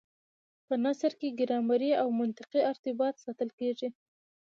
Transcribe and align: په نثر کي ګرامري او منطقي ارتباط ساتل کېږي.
په 0.67 0.73
نثر 0.85 1.11
کي 1.19 1.27
ګرامري 1.39 1.91
او 2.01 2.07
منطقي 2.19 2.61
ارتباط 2.71 3.13
ساتل 3.23 3.49
کېږي. 3.59 3.89